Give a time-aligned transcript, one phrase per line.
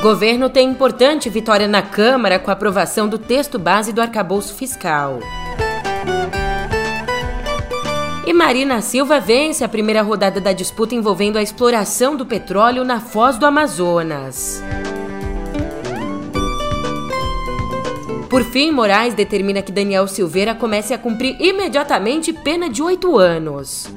[0.00, 5.18] Governo tem importante vitória na Câmara com a aprovação do texto base do arcabouço fiscal.
[8.24, 13.00] E Marina Silva vence a primeira rodada da disputa envolvendo a exploração do petróleo na
[13.00, 14.62] foz do Amazonas.
[18.30, 23.90] Por fim, Moraes determina que Daniel Silveira comece a cumprir imediatamente pena de oito anos.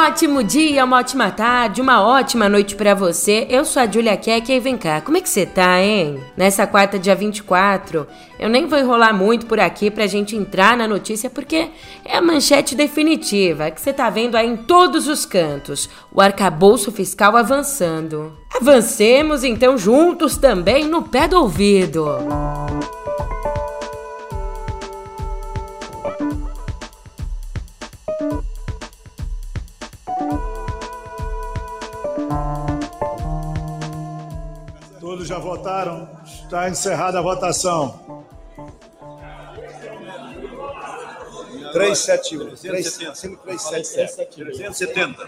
[0.00, 3.46] Ótimo dia, uma ótima tarde, uma ótima noite para você.
[3.50, 6.18] Eu sou a Julia Keck e vem cá, como é que você tá, hein?
[6.36, 8.06] Nessa quarta, dia 24,
[8.38, 11.68] eu nem vou enrolar muito por aqui pra gente entrar na notícia porque
[12.04, 15.88] é a manchete definitiva que você tá vendo aí em todos os cantos.
[16.10, 18.32] O arcabouço fiscal avançando.
[18.54, 22.06] Avancemos então juntos também no pé do ouvido.
[22.20, 22.99] Música
[35.30, 36.06] já votaram?
[36.24, 38.26] Está encerrada a votação.
[41.72, 42.56] 371.
[42.56, 43.38] 370.
[43.38, 45.26] 370.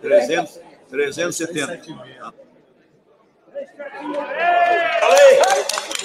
[0.00, 0.60] 370.
[0.88, 1.82] 370.
[5.00, 5.40] Falei!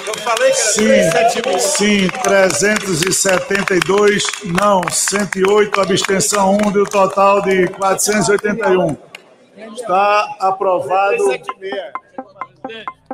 [0.08, 1.60] Eu falei que era sim, 371.
[1.60, 8.98] Sim, 372, não, 108, abstenção 1, do total de 481.
[9.74, 11.24] Está aprovado.
[12.68, 13.06] 376.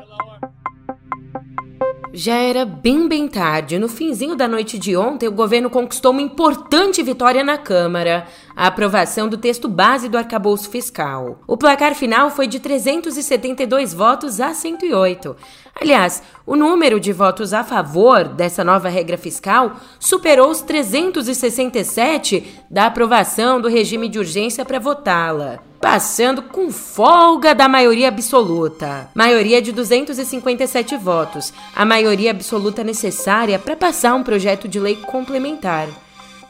[2.14, 3.80] Já era bem bem tarde.
[3.80, 8.68] No finzinho da noite de ontem, o governo conquistou uma importante vitória na Câmara, a
[8.68, 11.40] aprovação do texto base do arcabouço fiscal.
[11.48, 15.36] O placar final foi de 372 votos a 108.
[15.80, 22.88] Aliás, o número de votos a favor dessa nova regra fiscal superou os 367 da
[22.88, 29.10] aprovação do regime de urgência para votá-la passando com folga da maioria absoluta.
[29.16, 35.88] Maioria de 257 votos, a maioria absoluta necessária para passar um projeto de lei complementar.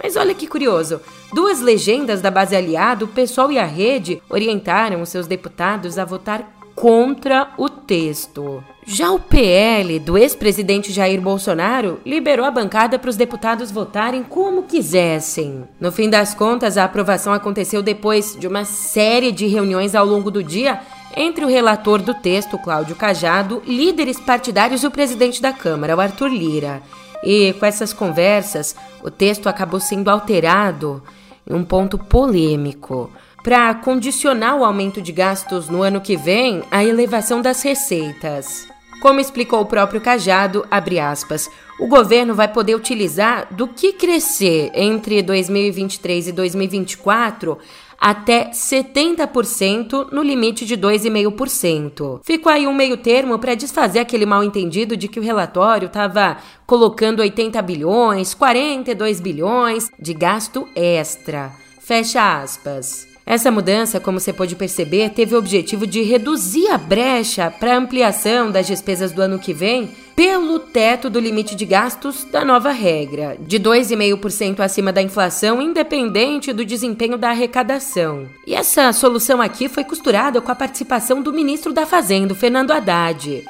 [0.03, 0.99] Mas olha que curioso,
[1.33, 6.05] duas legendas da base aliada, o PSOL e a Rede, orientaram os seus deputados a
[6.05, 8.63] votar contra o texto.
[8.85, 14.63] Já o PL do ex-presidente Jair Bolsonaro liberou a bancada para os deputados votarem como
[14.63, 15.65] quisessem.
[15.79, 20.31] No fim das contas, a aprovação aconteceu depois de uma série de reuniões ao longo
[20.31, 20.79] do dia
[21.15, 26.01] entre o relator do texto, Cláudio Cajado, líderes partidários e o presidente da Câmara, o
[26.01, 26.81] Arthur Lira.
[27.23, 31.03] E com essas conversas, o texto acabou sendo alterado
[31.49, 33.09] um ponto polêmico
[33.43, 38.67] para condicionar o aumento de gastos no ano que vem à elevação das receitas.
[39.01, 45.23] Como explicou o próprio Cajado, aspas, o governo vai poder utilizar do que crescer entre
[45.23, 47.57] 2023 e 2024
[48.01, 52.21] até 70% no limite de 2,5%.
[52.23, 56.37] Ficou aí um meio termo para desfazer aquele mal entendido de que o relatório estava
[56.65, 61.51] colocando 80 bilhões, 42 bilhões de gasto extra.
[61.79, 63.10] Fecha aspas.
[63.25, 68.51] Essa mudança, como você pode perceber, teve o objetivo de reduzir a brecha para ampliação
[68.51, 73.37] das despesas do ano que vem pelo teto do limite de gastos da nova regra,
[73.39, 78.27] de 2,5% acima da inflação, independente do desempenho da arrecadação.
[78.45, 83.45] E essa solução aqui foi costurada com a participação do ministro da Fazenda, Fernando Haddad.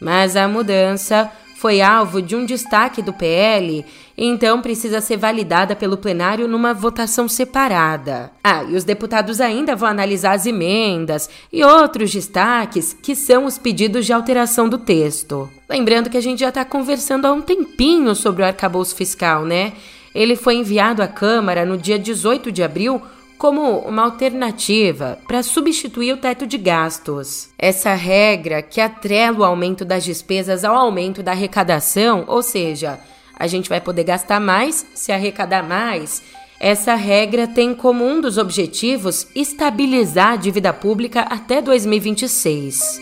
[0.00, 3.84] Mas a mudança foi alvo de um destaque do PL
[4.16, 8.30] então precisa ser validada pelo plenário numa votação separada.
[8.42, 13.58] Ah, e os deputados ainda vão analisar as emendas e outros destaques que são os
[13.58, 15.50] pedidos de alteração do texto.
[15.68, 19.74] Lembrando que a gente já está conversando há um tempinho sobre o arcabouço fiscal, né?
[20.14, 23.02] Ele foi enviado à Câmara no dia 18 de abril
[23.38, 27.50] como uma alternativa para substituir o teto de gastos.
[27.58, 32.98] Essa regra que atrela o aumento das despesas ao aumento da arrecadação, ou seja,
[33.38, 36.22] a gente vai poder gastar mais se arrecadar mais.
[36.58, 43.00] Essa regra tem como um dos objetivos estabilizar a dívida pública até 2026.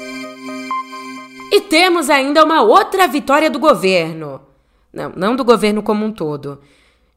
[1.53, 4.41] E temos ainda uma outra vitória do governo.
[4.93, 6.61] Não, não do governo como um todo,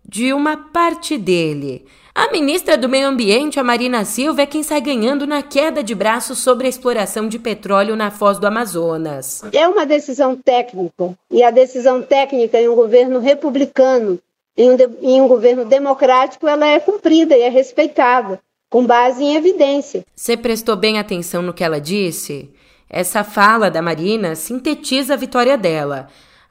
[0.07, 1.85] de uma parte dele.
[2.17, 5.93] A ministra do Meio Ambiente, a Marina Silva, é quem sai ganhando na queda de
[5.93, 9.43] braços sobre a exploração de petróleo na foz do Amazonas.
[9.53, 14.17] É uma decisão técnica, e a decisão técnica em um governo republicano,
[14.57, 18.39] em um, de, em um governo democrático, ela é cumprida e é respeitada.
[18.67, 20.03] com base em evidência.
[20.15, 22.49] Você prestou bem atenção no que ela disse?
[22.89, 26.07] Essa fala da Marina sintetiza a vitória dela.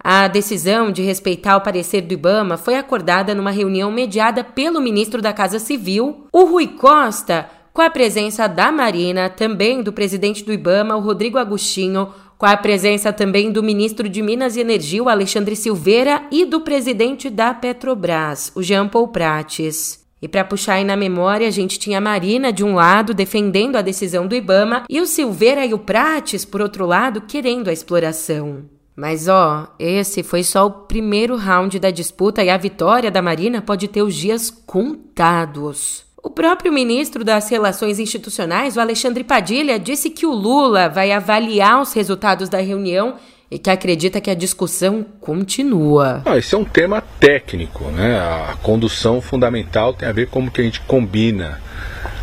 [0.08, 5.20] A decisão de respeitar o parecer do Ibama foi acordada numa reunião mediada pelo ministro
[5.20, 10.52] da Casa Civil, o Rui Costa, com a presença da Marina, também do presidente do
[10.52, 15.08] Ibama, o Rodrigo Agostinho, com a presença também do ministro de Minas e Energia, o
[15.08, 20.06] Alexandre Silveira, e do presidente da Petrobras, o Jean Paul Prates.
[20.22, 23.74] E para puxar aí na memória, a gente tinha a Marina de um lado defendendo
[23.74, 27.72] a decisão do Ibama e o Silveira e o Prates, por outro lado, querendo a
[27.72, 28.75] exploração.
[28.96, 33.60] Mas ó, esse foi só o primeiro round da disputa e a vitória da Marina
[33.60, 36.04] pode ter os dias contados.
[36.22, 41.80] O próprio ministro das Relações Institucionais, o Alexandre Padilha, disse que o Lula vai avaliar
[41.80, 43.16] os resultados da reunião
[43.50, 46.22] e que acredita que a discussão continua.
[46.24, 48.18] Ah, esse é um tema técnico, né?
[48.18, 51.60] A condução fundamental tem a ver com como que a gente combina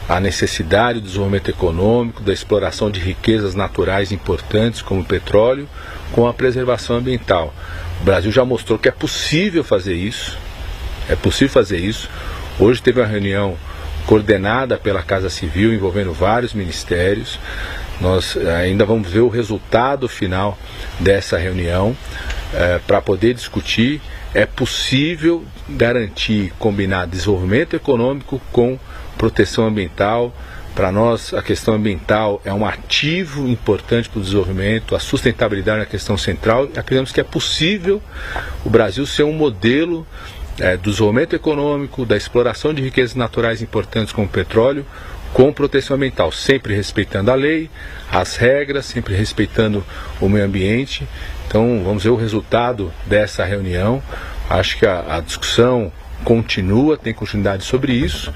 [0.09, 5.67] a necessidade do desenvolvimento econômico, da exploração de riquezas naturais importantes como o petróleo,
[6.13, 7.53] com a preservação ambiental.
[7.99, 10.37] O Brasil já mostrou que é possível fazer isso.
[11.09, 12.09] É possível fazer isso.
[12.57, 13.57] Hoje teve uma reunião
[14.05, 17.39] coordenada pela Casa Civil, envolvendo vários ministérios.
[17.99, 20.57] Nós eh, ainda vamos ver o resultado final
[20.99, 21.95] dessa reunião
[22.53, 24.01] é, para poder discutir.
[24.33, 28.79] É possível garantir, combinar desenvolvimento econômico com
[29.17, 30.35] proteção ambiental.
[30.75, 35.83] Para nós, a questão ambiental é um ativo importante para o desenvolvimento, a sustentabilidade é
[35.83, 36.63] a questão central.
[36.63, 38.01] Acreditamos que é possível
[38.65, 40.05] o Brasil ser um modelo
[40.59, 44.83] é, do desenvolvimento econômico, da exploração de riquezas naturais importantes como o petróleo,
[45.31, 47.69] com proteção ambiental, sempre respeitando a lei,
[48.11, 49.83] as regras, sempre respeitando
[50.19, 51.07] o meio ambiente.
[51.47, 54.01] Então, vamos ver o resultado dessa reunião.
[54.49, 55.91] Acho que a, a discussão
[56.23, 58.33] continua, tem continuidade sobre isso.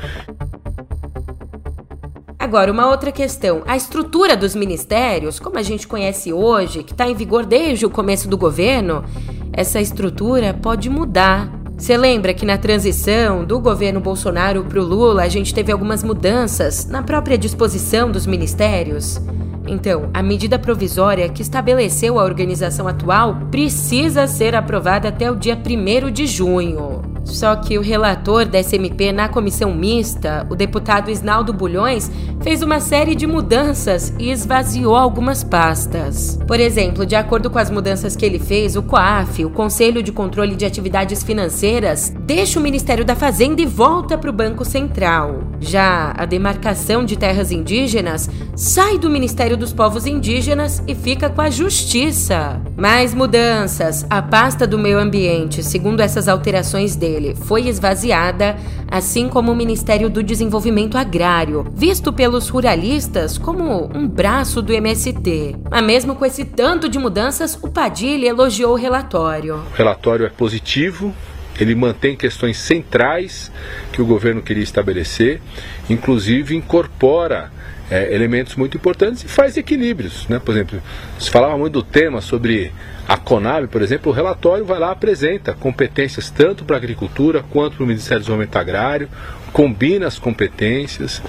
[2.47, 3.61] Agora, uma outra questão.
[3.67, 7.89] A estrutura dos ministérios, como a gente conhece hoje, que está em vigor desde o
[7.89, 9.03] começo do governo,
[9.51, 15.21] essa estrutura pode mudar você lembra que na transição do governo Bolsonaro para o Lula
[15.21, 19.21] a gente teve algumas mudanças na própria disposição dos ministérios?
[19.67, 25.55] Então, a medida provisória que estabeleceu a organização atual precisa ser aprovada até o dia
[25.55, 27.03] 1 de junho.
[27.27, 32.09] Só que o relator da SMP na comissão mista, o deputado Isnaldo Bulhões,
[32.41, 36.39] fez uma série de mudanças e esvaziou algumas pastas.
[36.47, 40.12] Por exemplo, de acordo com as mudanças que ele fez, o COAF, o Conselho de
[40.12, 45.44] Controle de Atividades Financeiras, deixa o Ministério da Fazenda e volta para o Banco Central.
[45.59, 51.41] Já a demarcação de terras indígenas sai do Ministério dos Povos Indígenas e fica com
[51.41, 52.62] a Justiça.
[52.77, 54.06] Mais mudanças.
[54.09, 58.55] A pasta do meio ambiente, segundo essas alterações dele, dele foi esvaziada,
[58.89, 65.55] assim como o Ministério do Desenvolvimento Agrário, visto pelos ruralistas como um braço do MST.
[65.69, 69.55] Mas mesmo com esse tanto de mudanças, o Padilha elogiou o relatório.
[69.55, 71.13] O relatório é positivo,
[71.59, 73.51] ele mantém questões centrais
[73.91, 75.41] que o governo queria estabelecer,
[75.89, 77.51] inclusive incorpora
[77.89, 80.28] é, elementos muito importantes e faz equilíbrios.
[80.28, 80.39] Né?
[80.39, 80.81] Por exemplo,
[81.19, 82.72] se falava muito do tema sobre
[83.07, 87.78] a Conab, por exemplo, o relatório vai lá apresenta competências tanto para a agricultura quanto
[87.78, 89.10] para o Ministério do Desenvolvimento Agrário,
[89.54, 91.22] combina as competências,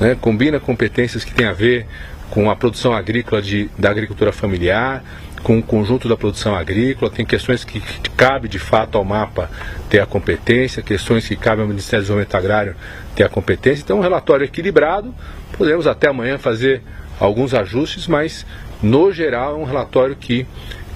[0.00, 1.86] né, combina competências que têm a ver
[2.30, 5.02] com a produção agrícola de, da agricultura familiar,
[5.42, 7.80] com o conjunto da produção agrícola, tem questões que,
[8.16, 9.50] cabe de fato ao mapa
[9.88, 12.76] ter a competência, questões que cabe ao Ministério do Desenvolvimento Agrário
[13.14, 13.82] ter a competência.
[13.82, 15.14] Então, um relatório equilibrado,
[15.56, 16.82] podemos até amanhã fazer
[17.18, 18.44] alguns ajustes, mas
[18.82, 20.46] no geral é um relatório que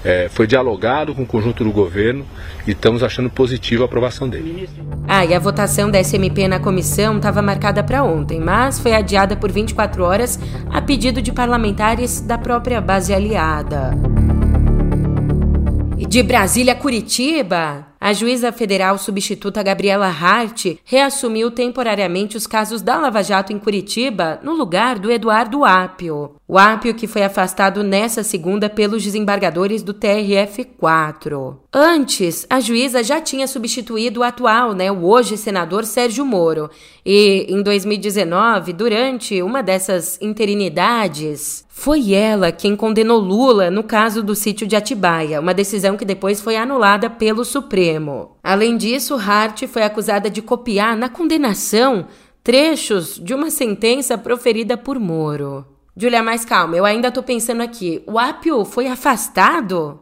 [0.03, 2.25] é, foi dialogado com o conjunto do governo
[2.67, 4.69] e estamos achando positivo a aprovação dele.
[5.07, 9.35] Ah, e a votação da SMP na comissão estava marcada para ontem, mas foi adiada
[9.35, 13.91] por 24 horas a pedido de parlamentares da própria base aliada.
[15.95, 22.97] De Brasília a Curitiba, a juíza federal substituta Gabriela Hart reassumiu temporariamente os casos da
[22.97, 26.35] Lava Jato em Curitiba no lugar do Eduardo Apio.
[26.45, 31.55] O Apio que foi afastado nessa segunda pelos desembargadores do TRF4.
[31.71, 36.69] Antes, a juíza já tinha substituído o atual, né, o hoje senador Sérgio Moro.
[37.05, 44.35] E em 2019, durante uma dessas interinidades, foi ela quem condenou Lula no caso do
[44.35, 47.92] sítio de Atibaia, uma decisão que depois foi anulada pelo Supremo.
[47.93, 48.37] Supremo.
[48.43, 52.07] Além disso, Hart foi acusada de copiar na condenação
[52.43, 55.65] trechos de uma sentença proferida por Moro.
[55.95, 58.03] Julia, mais calma, eu ainda tô pensando aqui.
[58.07, 59.99] O Apio foi afastado?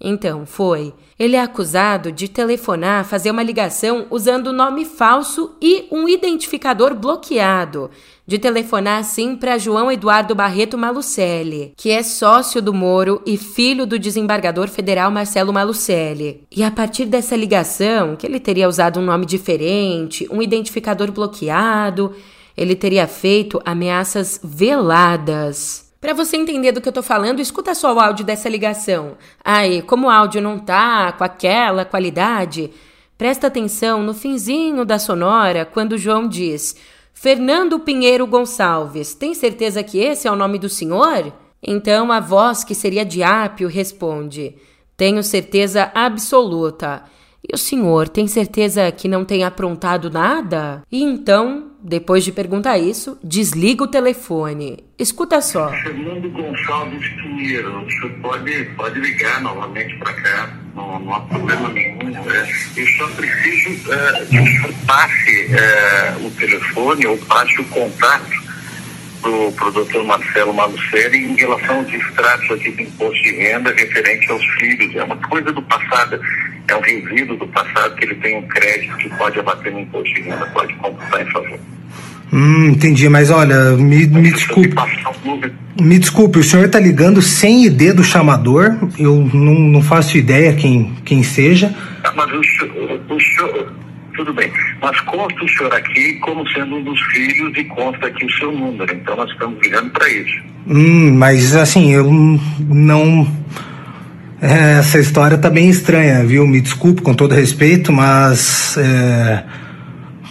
[0.00, 0.94] Então, foi.
[1.18, 7.90] Ele é acusado de telefonar, fazer uma ligação usando nome falso e um identificador bloqueado.
[8.26, 13.84] De telefonar assim para João Eduardo Barreto Malucelli, que é sócio do Moro e filho
[13.84, 16.44] do desembargador federal Marcelo Malucelli.
[16.50, 22.14] E a partir dessa ligação, que ele teria usado um nome diferente, um identificador bloqueado,
[22.56, 25.89] ele teria feito ameaças veladas.
[26.00, 29.18] Para você entender do que eu tô falando, escuta só o áudio dessa ligação.
[29.44, 32.70] Aí, como o áudio não tá com aquela qualidade,
[33.18, 36.74] presta atenção no finzinho da sonora quando João diz:
[37.12, 41.34] Fernando Pinheiro Gonçalves, tem certeza que esse é o nome do senhor?
[41.62, 44.56] Então a voz, que seria de Ápio, responde:
[44.96, 47.04] Tenho certeza absoluta.
[47.46, 50.82] E o senhor tem certeza que não tem aprontado nada?
[50.90, 54.84] E então, depois de perguntar isso, desliga o telefone.
[54.98, 55.70] Escuta só.
[55.70, 61.68] Fernando Gonçalves Pinheiro, o senhor pode, pode ligar novamente para cá, não, não, há problema
[61.70, 62.00] nenhum.
[62.30, 67.64] É, eu só preciso é, que o senhor passe é, o telefone ou passe o
[67.66, 68.50] contato
[69.20, 74.30] para o doutor Marcelo Malucelli em relação aos extratos aqui de imposto de renda referente
[74.30, 74.96] aos filhos.
[74.96, 76.20] É uma coisa do passado
[76.70, 80.14] é um resíduo do passado que ele tem um crédito que pode abater no imposto
[80.14, 81.58] de renda, pode computar em favor.
[82.32, 84.74] Hum, entendi, mas olha, me, me desculpe.
[85.80, 90.54] Me desculpe, o senhor está ligando sem ID do chamador, eu não, não faço ideia
[90.54, 91.74] quem, quem seja.
[92.04, 93.72] Ah, mas o senhor, o senhor,
[94.14, 98.24] tudo bem, mas consta o senhor aqui como sendo um dos filhos e consta aqui
[98.24, 100.40] o seu número, então nós estamos ligando para isso.
[100.68, 102.12] Hum, mas assim, eu
[102.68, 103.26] não
[104.40, 106.46] essa história tá bem estranha, viu?
[106.46, 109.44] Me desculpe com todo respeito, mas é,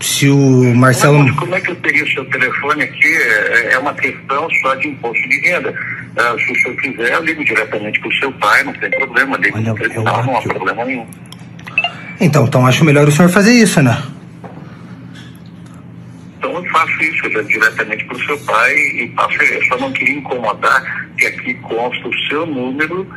[0.02, 1.20] se o Marcelo.
[1.20, 3.06] Mas como é que eu teria o seu telefone aqui?
[3.06, 5.70] É, é uma questão só de imposto de renda.
[5.70, 9.38] Uh, se o senhor quiser, eu ligo diretamente para o seu pai, não tem problema.
[9.38, 11.08] Ligo Olha, tribunal, não há problema nenhum.
[12.20, 14.02] Então, então acho melhor o senhor fazer isso, né?
[16.40, 19.42] Então eu faço isso eu diretamente para o seu pai e passo.
[19.42, 23.08] Eu só não queria incomodar que aqui consta o seu número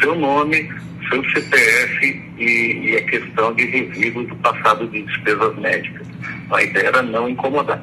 [0.00, 0.68] seu nome,
[1.08, 6.06] seu CPF e, e a questão de resíduos do passado de despesas médicas.
[6.50, 7.80] A ideia era não incomodar.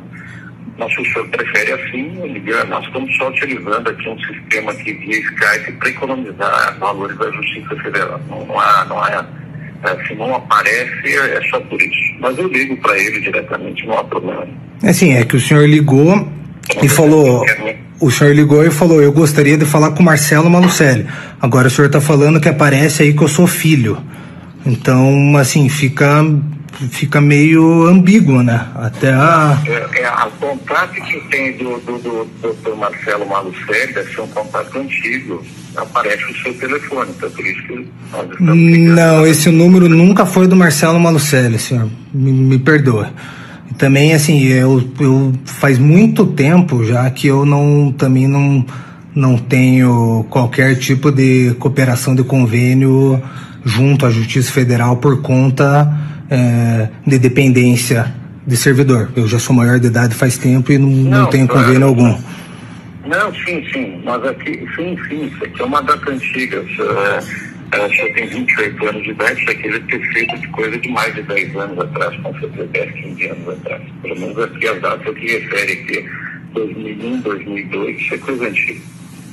[0.77, 2.11] Mas se o senhor prefere assim,
[2.69, 7.75] nós estamos só utilizando aqui um sistema aqui via Skype para economizar valores da Justiça
[7.77, 8.21] Federal.
[8.29, 9.25] Não, não há, não há
[9.83, 12.15] é, se não aparece, é só por isso.
[12.19, 14.47] Mas eu ligo para ele diretamente, não há problema.
[14.83, 16.27] É assim, é que o senhor ligou
[16.81, 17.43] e falou.
[17.99, 21.07] O senhor ligou e falou: Eu gostaria de falar com Marcelo Malucelli.
[21.41, 23.97] Agora o senhor está falando que aparece aí que eu sou filho.
[24.65, 26.23] Então, assim, fica
[26.91, 28.67] fica meio ambíguo, né?
[28.75, 29.57] Até a.
[29.65, 34.27] É, é, a contato que tem do, do, do, do Marcelo Malucelli deve ser um
[34.27, 35.43] contato antigo.
[35.75, 40.47] Aparece o seu telefone, então por isso que nós estamos Não, esse número nunca foi
[40.47, 41.89] do Marcelo Malucelli, senhor.
[42.13, 43.11] Me, me perdoa.
[43.77, 48.65] Também, assim, eu, eu faz muito tempo já que eu não também não,
[49.13, 53.21] não tenho qualquer tipo de cooperação de convênio
[53.63, 55.91] junto à Justiça Federal por conta
[56.29, 58.13] é, de dependência
[58.45, 59.09] de servidor.
[59.15, 62.17] Eu já sou maior de idade faz tempo e não, não, não tenho convênio algum.
[63.05, 66.57] Não, sim, sim, mas aqui, sim, sim, isso aqui é uma data antiga.
[66.79, 67.19] É,
[67.71, 70.89] ela já tem 28 anos de idade, isso aqui deve ter feito de coisa de
[70.89, 73.81] mais de 10 anos atrás, com certeza 10, 15 anos atrás.
[74.01, 76.05] Pelo menos aqui as datas que refere aqui,
[76.53, 78.81] 2001, 2002, isso é coisa antiga.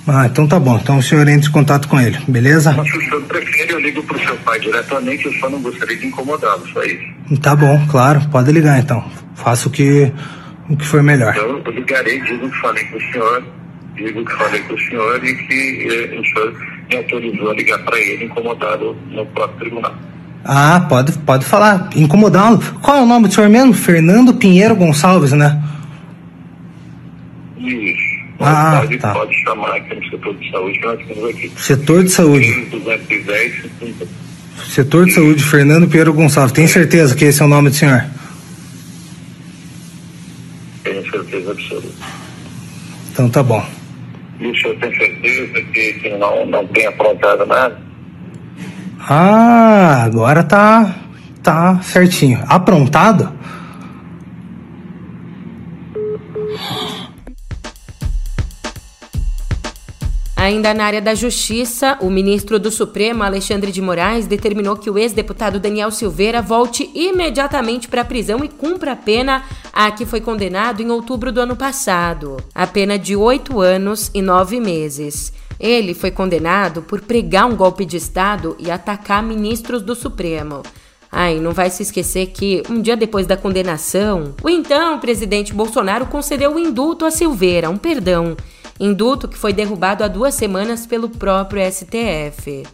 [0.07, 0.79] Ah, então tá bom.
[0.83, 2.73] Então o senhor entra em contato com ele, beleza?
[2.77, 5.97] Mas se o senhor prefere, eu ligo pro seu pai diretamente, eu só não gostaria
[5.97, 7.41] de incomodá-lo, só isso.
[7.41, 9.03] Tá bom, claro, pode ligar então.
[9.35, 10.13] Faça o que,
[10.69, 11.35] o que for melhor.
[11.35, 13.45] Então eu ligarei, digo que falei com o senhor,
[13.95, 17.79] digo que falei com o senhor e que eh, o senhor me autorizou a ligar
[17.85, 19.95] para ele incomodá-lo no próprio tribunal.
[20.45, 21.89] Ah, pode, pode falar.
[21.97, 22.59] Incomodá-lo.
[22.83, 23.73] Qual é o nome do senhor mesmo?
[23.73, 25.63] Fernando Pinheiro Gonçalves, né?
[27.57, 28.15] Isso.
[28.39, 29.13] Ah, pode, tá.
[29.15, 31.53] pode chamar aqui no setor de saúde que nós temos aqui.
[31.57, 32.53] Setor de saúde.
[32.71, 33.65] 210,
[34.69, 36.53] Setor de saúde, Fernando Pinheiro Gonçalves.
[36.53, 38.05] Tem certeza que esse é o nome do senhor?
[40.83, 41.89] Tenho certeza absoluta.
[43.13, 43.65] Então tá bom.
[44.45, 47.79] E o senhor tem certeza que, que não, não tem aprontado nada?
[49.01, 50.95] Ah, agora tá,
[51.43, 52.45] tá certinho.
[52.47, 53.33] Aprontado?
[60.45, 64.99] Ainda na área da Justiça, o ministro do Supremo, Alexandre de Moraes, determinou que o
[64.99, 70.21] ex-deputado Daniel Silveira volte imediatamente para a prisão e cumpra a pena a que foi
[70.21, 72.37] condenado em outubro do ano passado.
[72.55, 75.33] A pena de oito anos e nove meses.
[75.59, 80.63] Ele foi condenado por pregar um golpe de Estado e atacar ministros do Supremo.
[81.11, 86.05] Ai, não vai se esquecer que, um dia depois da condenação, o então presidente Bolsonaro
[86.05, 88.37] concedeu o indulto a Silveira, um perdão.
[88.79, 92.65] Indulto que foi derrubado há duas semanas pelo próprio STF.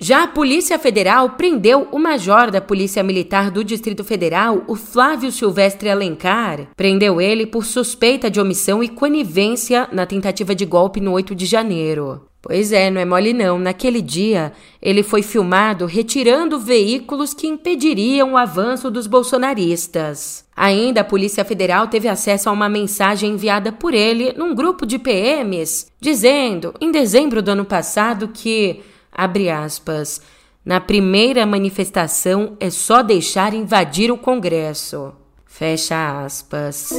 [0.00, 5.32] Já a Polícia Federal prendeu o major da Polícia Militar do Distrito Federal, o Flávio
[5.32, 6.68] Silvestre Alencar.
[6.76, 11.46] Prendeu ele por suspeita de omissão e conivência na tentativa de golpe no 8 de
[11.46, 12.27] janeiro.
[12.40, 13.58] Pois é, não é mole não.
[13.58, 20.44] Naquele dia, ele foi filmado retirando veículos que impediriam o avanço dos bolsonaristas.
[20.56, 24.98] Ainda a Polícia Federal teve acesso a uma mensagem enviada por ele num grupo de
[24.98, 28.80] PMs, dizendo, em dezembro do ano passado, que,
[29.12, 30.22] abre aspas,
[30.64, 35.12] na primeira manifestação é só deixar invadir o Congresso.
[35.44, 36.90] Fecha aspas.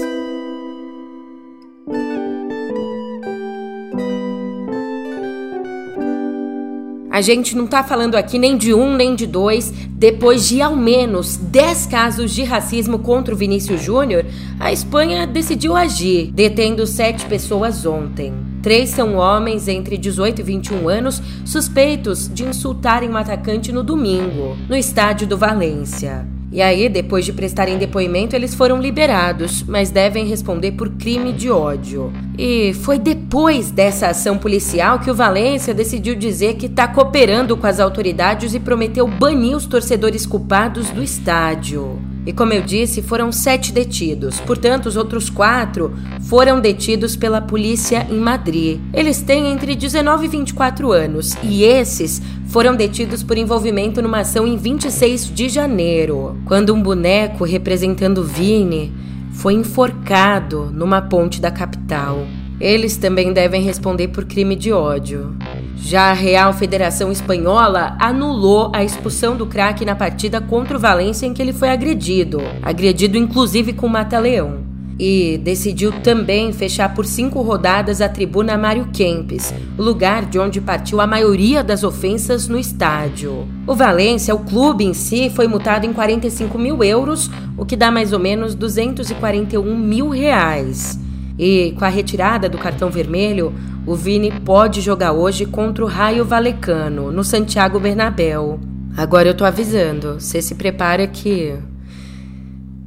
[7.19, 9.73] A gente não tá falando aqui nem de um nem de dois.
[9.89, 14.25] Depois de ao menos 10 casos de racismo contra o Vinícius Júnior,
[14.57, 18.33] a Espanha decidiu agir, detendo sete pessoas ontem.
[18.63, 24.55] Três são homens entre 18 e 21 anos suspeitos de insultarem um atacante no domingo,
[24.69, 26.38] no estádio do Valência.
[26.51, 31.51] E aí, depois de prestarem depoimento, eles foram liberados, mas devem responder por crime de
[31.51, 32.11] ódio.
[32.37, 37.67] E foi depois dessa ação policial que o Valência decidiu dizer que está cooperando com
[37.67, 41.99] as autoridades e prometeu banir os torcedores culpados do estádio.
[42.29, 44.39] E como eu disse, foram sete detidos.
[44.41, 48.79] Portanto, os outros quatro foram detidos pela polícia em Madrid.
[48.93, 54.45] Eles têm entre 19 e 24 anos e esses foram detidos por envolvimento numa ação
[54.45, 58.93] em 26 de janeiro, quando um boneco representando Vini
[59.31, 62.27] foi enforcado numa ponte da capital.
[62.61, 65.35] Eles também devem responder por crime de ódio.
[65.81, 71.25] Já a Real Federação Espanhola anulou a expulsão do craque na partida contra o Valência
[71.25, 74.59] em que ele foi agredido, agredido inclusive com mata-leão.
[74.99, 80.59] E decidiu também fechar por cinco rodadas a tribuna Mário Kempes, o lugar de onde
[80.59, 83.47] partiu a maioria das ofensas no estádio.
[83.65, 87.89] O Valência, o clube em si, foi multado em 45 mil euros, o que dá
[87.89, 90.99] mais ou menos 241 mil reais.
[91.39, 93.55] E com a retirada do cartão vermelho,
[93.87, 98.59] o Vini pode jogar hoje contra o Raio Valecano, no Santiago Bernabéu.
[98.97, 101.57] Agora eu tô avisando, você se prepara que.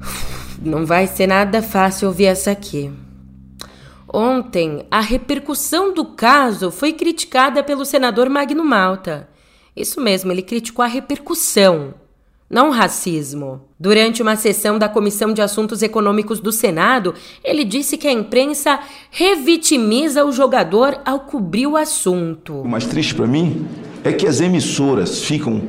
[0.62, 2.92] Não vai ser nada fácil ouvir essa aqui.
[4.06, 9.30] Ontem, a repercussão do caso foi criticada pelo senador Magno Malta.
[9.74, 11.94] Isso mesmo, ele criticou a repercussão
[12.52, 13.62] não racismo.
[13.80, 18.78] Durante uma sessão da Comissão de Assuntos Econômicos do Senado, ele disse que a imprensa
[19.10, 22.60] revitimiza o jogador ao cobrir o assunto.
[22.60, 23.66] O mais triste para mim
[24.04, 25.62] é que as emissoras ficam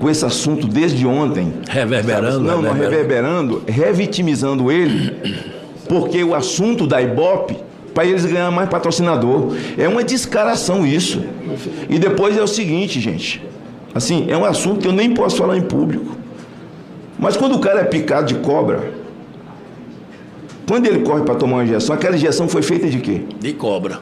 [0.00, 1.52] com esse assunto desde ontem.
[1.68, 2.40] Reverberando.
[2.40, 5.14] Não, não, reverberando, revitimizando ele,
[5.86, 7.56] porque o assunto da Ibope
[7.92, 9.54] para eles ganhar mais patrocinador.
[9.76, 11.22] É uma descaração isso.
[11.90, 13.42] E depois é o seguinte, gente.
[13.94, 16.21] Assim, é um assunto que eu nem posso falar em público.
[17.22, 18.92] Mas quando o cara é picado de cobra,
[20.66, 23.22] quando ele corre para tomar uma injeção, aquela injeção foi feita de quê?
[23.38, 24.00] De cobra.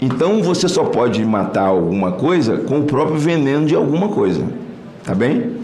[0.00, 4.42] Então você só pode matar alguma coisa com o próprio veneno de alguma coisa.
[5.04, 5.58] Tá bem?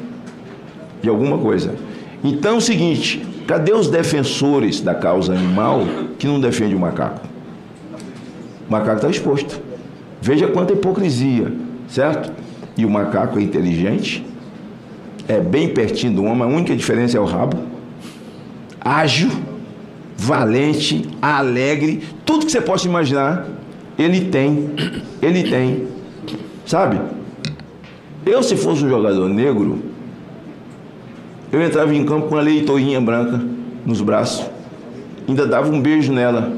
[1.01, 1.75] De alguma coisa.
[2.23, 5.85] Então é o seguinte, cadê os defensores da causa animal
[6.19, 7.27] que não defendem o macaco?
[8.69, 9.59] O macaco está exposto.
[10.21, 11.51] Veja quanta hipocrisia,
[11.89, 12.31] certo?
[12.77, 14.23] E o macaco é inteligente,
[15.29, 17.59] é bem pertinho do homem, a única diferença é o rabo.
[18.81, 19.31] Ágil,
[20.17, 23.47] valente, alegre, tudo que você possa imaginar,
[23.99, 24.71] ele tem.
[25.21, 25.89] Ele tem.
[26.65, 27.01] Sabe?
[28.25, 29.79] Eu, se fosse um jogador negro,
[31.53, 33.41] eu entrava em campo com uma leitorinha branca
[33.85, 34.45] nos braços,
[35.29, 36.53] ainda dava um beijo nela.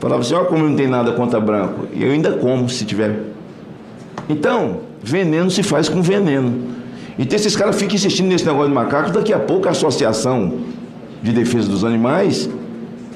[0.00, 1.86] Falava assim: Olha como não tem nada contra branco.
[1.94, 3.20] E eu ainda como se tiver.
[4.28, 6.75] Então, veneno se faz com veneno.
[7.18, 10.52] Então esses caras ficam insistindo nesse negócio de macaco, daqui a pouco a associação
[11.22, 12.48] de defesa dos animais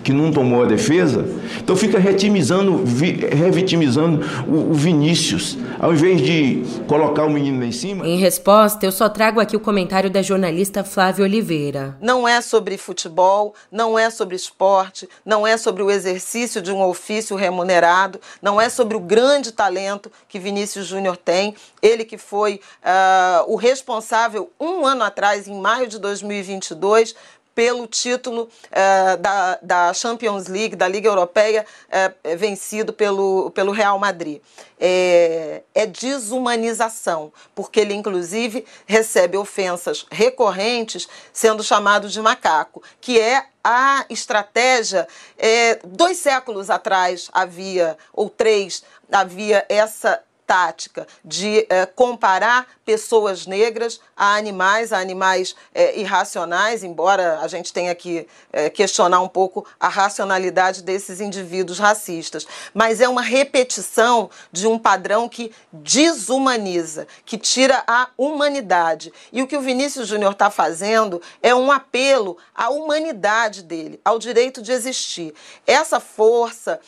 [0.03, 1.25] que não tomou a defesa,
[1.59, 7.73] então fica retimizando, revitimizando o, o, Vinícius, ao invés de colocar o menino lá em
[7.73, 8.07] cima.
[8.07, 11.97] Em resposta, eu só trago aqui o comentário da jornalista Flávia Oliveira.
[12.01, 16.83] Não é sobre futebol, não é sobre esporte, não é sobre o exercício de um
[16.83, 22.61] ofício remunerado, não é sobre o grande talento que Vinícius Júnior tem, ele que foi
[22.83, 27.15] uh, o responsável um ano atrás, em maio de 2022,
[27.55, 33.99] pelo título uh, da, da, Champions League, da Liga Europeia, uh, vencido pelo, pelo Real
[33.99, 34.41] Madrid.
[34.79, 43.45] É, é, desumanização, porque ele, inclusive, recebe ofensas recorrentes sendo chamado de macaco, que é
[43.63, 45.07] a estratégia.
[45.37, 48.83] É, dois séculos atrás havia, ou três,
[49.13, 57.39] havia essa tática de é, comparar pessoas negras a animais, a animais é, irracionais, embora
[57.39, 62.49] a gente tenha que é, questionar um pouco a racionalidade desses indivíduos racistas.
[62.75, 69.13] Mas é uma repetição de um padrão que desumaniza, que tira a humanidade.
[69.33, 74.19] E o que o Vinícius Júnior está fazendo é um apelo à humanidade dele, ao
[74.19, 75.33] direito de existir.
[75.65, 76.81] Essa força,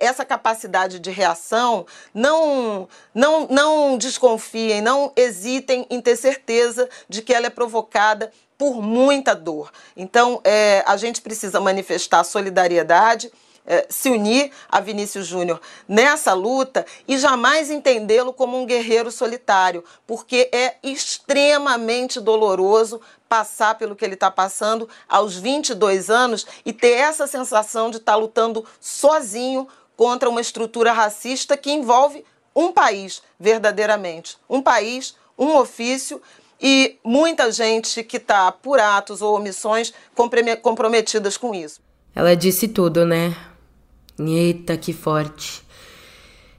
[0.00, 7.34] essa capacidade de reação, não, não, não desconfiem, não hesitem em ter certeza de que
[7.34, 9.70] ela é provocada por muita dor.
[9.96, 13.30] Então, é, a gente precisa manifestar solidariedade.
[13.70, 19.84] É, se unir a Vinícius Júnior nessa luta e jamais entendê-lo como um guerreiro solitário,
[20.06, 22.98] porque é extremamente doloroso
[23.28, 28.12] passar pelo que ele está passando aos 22 anos e ter essa sensação de estar
[28.12, 32.24] tá lutando sozinho contra uma estrutura racista que envolve
[32.58, 36.20] um país verdadeiramente, um país, um ofício
[36.60, 39.94] e muita gente que está por atos ou omissões
[40.60, 41.80] comprometidas com isso.
[42.12, 43.36] Ela disse tudo, né?
[44.18, 45.62] Eita, que forte.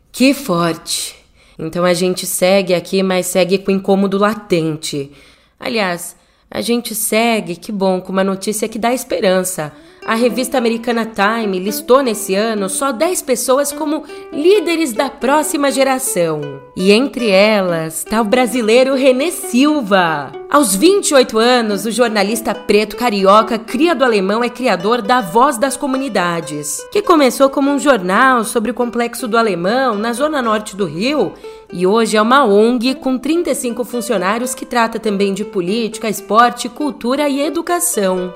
[0.09, 1.17] Que forte.
[1.57, 5.11] Então a gente segue aqui, mas segue com incômodo latente.
[5.59, 6.15] Aliás,
[6.51, 9.71] a gente segue, que bom, com uma notícia que dá esperança.
[10.05, 16.41] A revista americana Time listou nesse ano só 10 pessoas como líderes da próxima geração.
[16.75, 20.31] E entre elas está o brasileiro René Silva.
[20.49, 25.77] Aos 28 anos, o jornalista preto carioca cria do alemão é criador da Voz das
[25.77, 30.85] Comunidades, que começou como um jornal sobre o complexo do alemão na zona norte do
[30.85, 31.33] Rio
[31.71, 37.29] e hoje é uma ONG com 35 funcionários que trata também de política, esporte, cultura
[37.29, 38.33] e educação.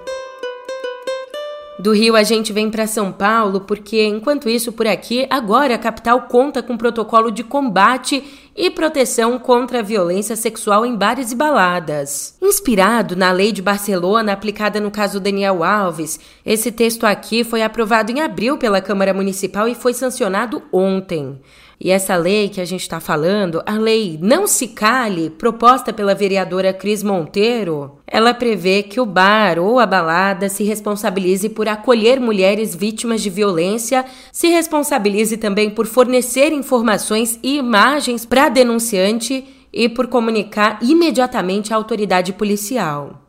[1.80, 5.80] Do Rio a gente vem para São Paulo porque, enquanto isso, por aqui, agora a
[5.80, 8.24] capital conta com protocolo de combate
[8.56, 12.38] e proteção contra a violência sexual em bares e baladas.
[12.40, 18.12] Inspirado na lei de Barcelona aplicada no caso Daniel Alves, esse texto aqui foi aprovado
[18.12, 21.40] em abril pela Câmara Municipal e foi sancionado ontem.
[21.84, 26.16] E essa lei que a gente está falando, a lei Não Se Cale, proposta pela
[26.16, 32.22] vereadora Cris Monteiro, ela prevê que o bar ou a balada se responsabilize por acolher
[32.22, 39.44] mulheres vítimas de violência, se responsabilize também por fornecer informações e imagens para denunciante
[39.74, 43.28] e por comunicar imediatamente à autoridade policial.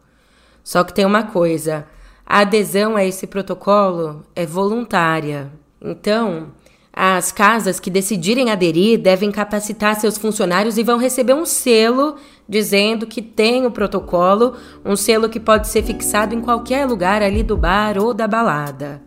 [0.62, 1.88] Só que tem uma coisa:
[2.24, 5.50] a adesão a esse protocolo é voluntária.
[5.82, 6.52] Então,
[6.96, 12.14] as casas que decidirem aderir devem capacitar seus funcionários e vão receber um selo
[12.48, 14.54] dizendo que tem o protocolo,
[14.84, 19.02] um selo que pode ser fixado em qualquer lugar ali do bar ou da balada.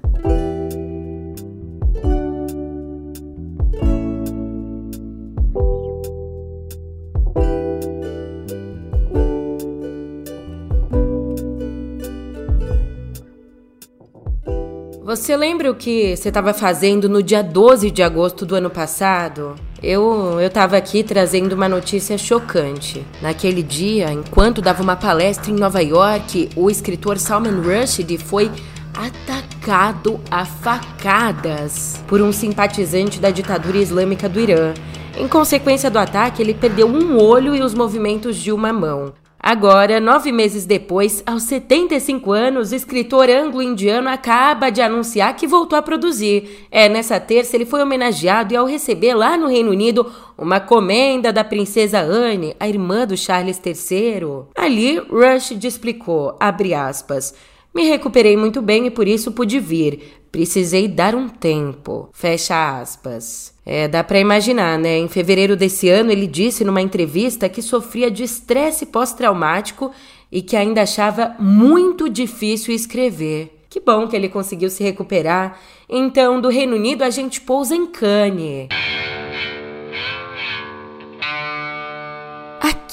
[15.18, 19.56] Você lembra o que você estava fazendo no dia 12 de agosto do ano passado?
[19.82, 23.04] Eu estava aqui trazendo uma notícia chocante.
[23.20, 28.52] Naquele dia, enquanto dava uma palestra em Nova York, o escritor Salman Rushdie foi
[28.94, 34.76] atacado a facadas por um simpatizante da ditadura islâmica do Irã.
[35.18, 39.14] Em consequência do ataque, ele perdeu um olho e os movimentos de uma mão.
[39.50, 45.80] Agora, nove meses depois, aos 75 anos, o escritor anglo-indiano acaba de anunciar que voltou
[45.80, 46.68] a produzir.
[46.70, 50.06] É, nessa terça ele foi homenageado e ao receber lá no Reino Unido
[50.38, 54.48] uma comenda da princesa Anne, a irmã do Charles III.
[54.54, 57.34] Ali, Rush explicou, abre aspas,
[57.74, 60.22] me recuperei muito bem e por isso pude vir.
[60.32, 62.10] Precisei dar um tempo.
[62.14, 63.54] Fecha aspas.
[63.66, 64.98] É, dá para imaginar, né?
[64.98, 69.92] Em fevereiro desse ano, ele disse numa entrevista que sofria de estresse pós-traumático
[70.32, 73.58] e que ainda achava muito difícil escrever.
[73.70, 75.60] Que bom que ele conseguiu se recuperar.
[75.90, 78.70] Então, do Reino Unido, a gente pousa em Cannes.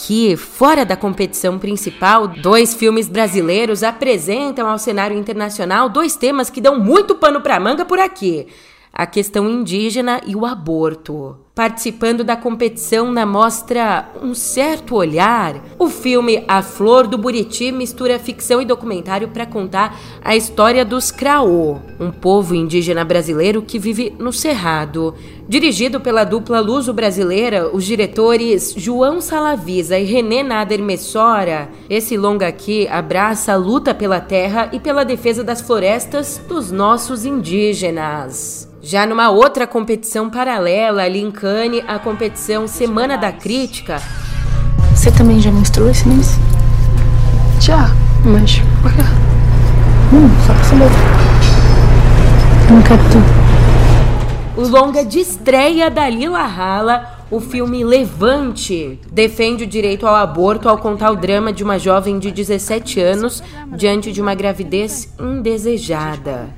[0.04, 6.60] Aqui, fora da competição principal, dois filmes brasileiros apresentam ao cenário internacional dois temas que
[6.60, 8.46] dão muito pano para manga por aqui.
[8.94, 11.36] A questão indígena e o aborto.
[11.54, 18.18] Participando da competição na mostra Um Certo Olhar, o filme A Flor do Buriti mistura
[18.18, 24.12] ficção e documentário para contar a história dos Craô, um povo indígena brasileiro que vive
[24.18, 25.14] no Cerrado.
[25.48, 32.88] Dirigido pela dupla luso-brasileira, os diretores João Salavisa e René Nader Messora, esse longa aqui
[32.88, 38.73] abraça a luta pela terra e pela defesa das florestas dos nossos indígenas.
[38.84, 43.96] Já numa outra competição paralela, ali em Cannes, a competição Semana da Crítica.
[44.94, 46.36] Você também já mostrou esse mês?
[47.62, 47.90] Já,
[48.22, 49.00] mas por quê?
[50.12, 50.90] Hum, só pra saber.
[52.70, 54.60] Não quero tu.
[54.60, 60.68] O longa de estreia da Lila Rala, o filme Levante defende o direito ao aborto
[60.68, 63.42] ao contar o drama de uma jovem de 17 anos
[63.74, 66.50] diante de uma gravidez indesejada.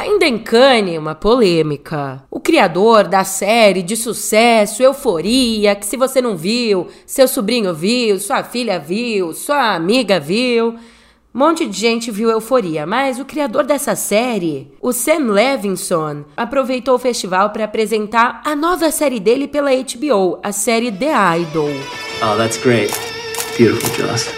[0.00, 2.24] Ainda em Cannes, uma polêmica.
[2.30, 8.18] O criador da série de sucesso Euforia, que se você não viu, seu sobrinho viu,
[8.18, 10.68] sua filha viu, sua amiga viu,
[11.34, 16.94] um monte de gente viu Euforia, mas o criador dessa série, o Sam Levinson, aproveitou
[16.94, 21.68] o festival para apresentar a nova série dele pela HBO, a série The Idol.
[22.22, 22.90] Oh, that's great.
[23.58, 24.30] Beautiful, Joss.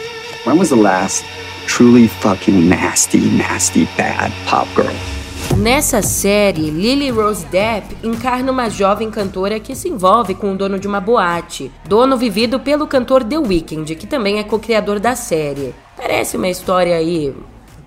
[0.44, 1.24] When was the last
[1.68, 5.21] truly fucking nasty, nasty, bad pop girl?
[5.56, 10.78] Nessa série, Lily Rose Depp encarna uma jovem cantora que se envolve com o dono
[10.78, 15.74] de uma boate, dono vivido pelo cantor The Weeknd, que também é co-criador da série.
[15.96, 17.34] Parece uma história aí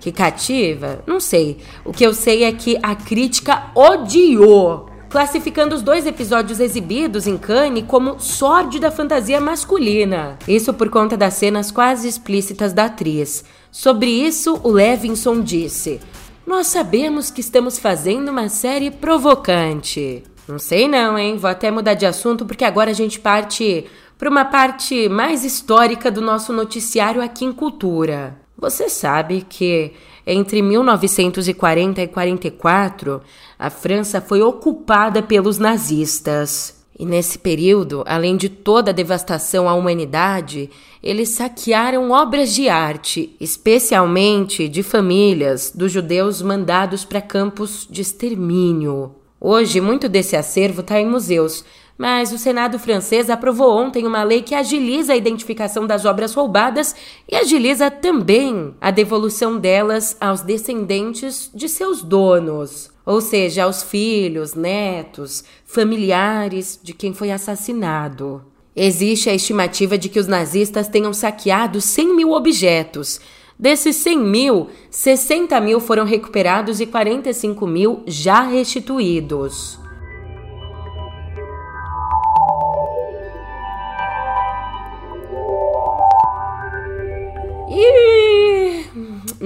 [0.00, 1.00] que cativa?
[1.04, 1.58] Não sei.
[1.84, 7.36] O que eu sei é que a crítica odiou, classificando os dois episódios exibidos em
[7.36, 10.38] Cannes como sórdida fantasia masculina.
[10.46, 13.44] Isso por conta das cenas quase explícitas da atriz.
[13.72, 16.00] Sobre isso, o Levinson disse:
[16.46, 20.22] nós sabemos que estamos fazendo uma série provocante.
[20.46, 21.36] Não sei não, hein?
[21.36, 23.84] Vou até mudar de assunto porque agora a gente parte
[24.16, 28.38] para uma parte mais histórica do nosso noticiário aqui em Cultura.
[28.56, 29.92] Você sabe que
[30.26, 33.22] entre 1940 e 44,
[33.58, 36.75] a França foi ocupada pelos nazistas.
[36.98, 40.70] E nesse período, além de toda a devastação à humanidade,
[41.02, 49.14] eles saquearam obras de arte, especialmente de famílias dos judeus mandados para campos de extermínio.
[49.38, 51.66] Hoje, muito desse acervo está em museus,
[51.98, 56.96] mas o Senado francês aprovou ontem uma lei que agiliza a identificação das obras roubadas
[57.30, 64.54] e agiliza também a devolução delas aos descendentes de seus donos ou seja, aos filhos,
[64.54, 68.44] netos, familiares de quem foi assassinado.
[68.74, 73.20] Existe a estimativa de que os nazistas tenham saqueado 100 mil objetos.
[73.58, 79.85] Desses 100 mil, 60 mil foram recuperados e 45 mil já restituídos.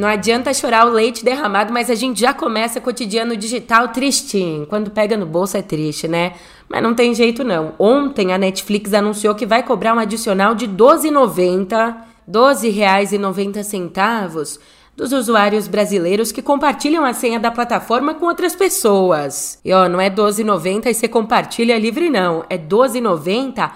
[0.00, 4.64] Não adianta chorar o leite derramado, mas a gente já começa cotidiano digital tristinho.
[4.64, 6.32] Quando pega no bolso é triste, né?
[6.70, 7.74] Mas não tem jeito não.
[7.78, 11.94] Ontem a Netflix anunciou que vai cobrar um adicional de R$ 12,90, R$
[12.30, 14.58] 12,90
[14.96, 19.60] dos usuários brasileiros que compartilham a senha da plataforma com outras pessoas.
[19.62, 23.70] E ó, não é R$ 12,90 e você compartilha livre não, é R$ 12,90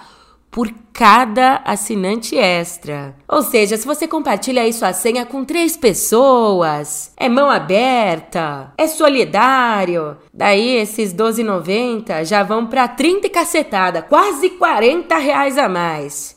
[0.55, 3.13] por cada assinante extra.
[3.27, 8.87] Ou seja, se você compartilha aí sua senha com três pessoas, é mão aberta, é
[8.87, 10.15] solidário.
[10.33, 16.34] Daí esses 12,90 já vão para 30 e cacetada, quase 40 reais a mais.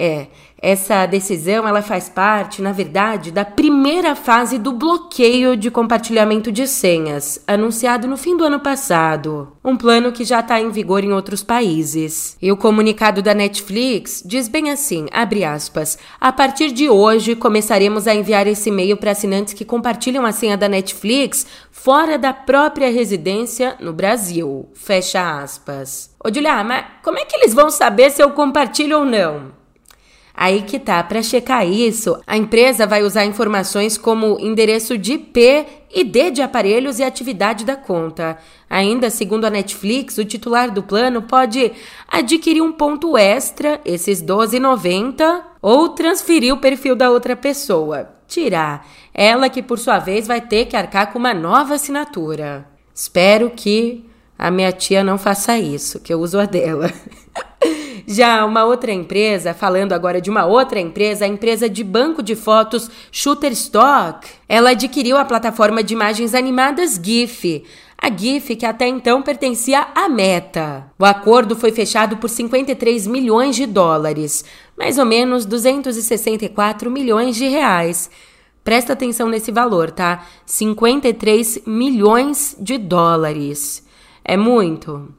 [0.00, 0.28] É,
[0.60, 6.68] essa decisão ela faz parte, na verdade, da primeira fase do bloqueio de compartilhamento de
[6.68, 9.52] senhas, anunciado no fim do ano passado.
[9.64, 12.36] Um plano que já está em vigor em outros países.
[12.40, 18.06] E o comunicado da Netflix diz bem assim, abre aspas, a partir de hoje começaremos
[18.06, 22.90] a enviar esse e-mail para assinantes que compartilham a senha da Netflix fora da própria
[22.90, 24.68] residência no Brasil.
[24.74, 26.10] Fecha aspas.
[26.24, 29.57] Ô Julia, mas como é que eles vão saber se eu compartilho ou não?
[30.40, 35.66] Aí que tá, para checar isso, a empresa vai usar informações como endereço de IP,
[35.92, 38.38] ID de aparelhos e atividade da conta.
[38.70, 41.72] Ainda, segundo a Netflix, o titular do plano pode
[42.06, 48.08] adquirir um ponto extra, esses 12,90, ou transferir o perfil da outra pessoa.
[48.28, 48.86] Tirar.
[49.12, 52.64] Ela que, por sua vez, vai ter que arcar com uma nova assinatura.
[52.94, 56.92] Espero que a minha tia não faça isso, que eu uso a dela.
[58.10, 62.34] Já uma outra empresa, falando agora de uma outra empresa, a empresa de banco de
[62.34, 67.66] fotos Shutterstock, ela adquiriu a plataforma de imagens animadas GIF.
[68.00, 70.90] a GIF, que até então pertencia à Meta.
[70.98, 74.42] O acordo foi fechado por 53 milhões de dólares,
[74.74, 78.08] mais ou menos 264 milhões de reais.
[78.64, 80.24] Presta atenção nesse valor, tá?
[80.46, 83.86] 53 milhões de dólares.
[84.24, 85.12] É muito?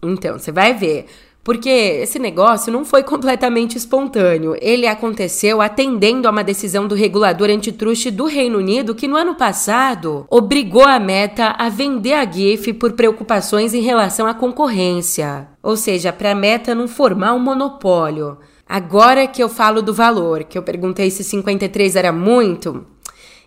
[0.00, 1.06] Então, você vai ver.
[1.46, 4.56] Porque esse negócio não foi completamente espontâneo.
[4.60, 9.36] Ele aconteceu atendendo a uma decisão do regulador antitruste do Reino Unido que no ano
[9.36, 15.46] passado obrigou a Meta a vender a GIF por preocupações em relação à concorrência.
[15.62, 18.38] Ou seja, para a Meta não formar um monopólio.
[18.68, 22.84] Agora que eu falo do valor, que eu perguntei se 53 era muito,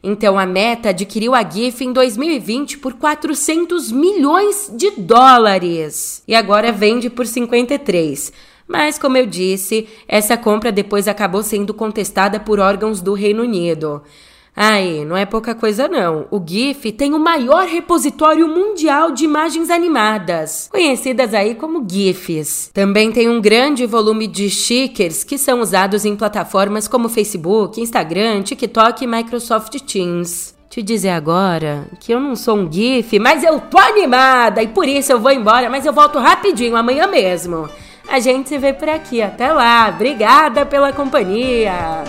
[0.04, 6.72] então a Meta adquiriu a GIF em 2020 por 400 milhões de dólares e agora
[6.72, 8.32] vende por 53.
[8.68, 14.04] Mas, como eu disse, essa compra depois acabou sendo contestada por órgãos do Reino Unido.
[14.56, 16.28] Aí, não é pouca coisa não.
[16.30, 22.70] O GIF tem o maior repositório mundial de imagens animadas, conhecidas aí como GIFs.
[22.74, 28.42] Também tem um grande volume de stickers que são usados em plataformas como Facebook, Instagram,
[28.44, 33.60] TikTok e Microsoft Teams te dizer agora que eu não sou um GIF, mas eu
[33.60, 37.68] tô animada e por isso eu vou embora, mas eu volto rapidinho amanhã mesmo.
[38.08, 39.22] A gente se vê por aqui.
[39.22, 39.90] Até lá.
[39.90, 42.04] Obrigada pela companhia.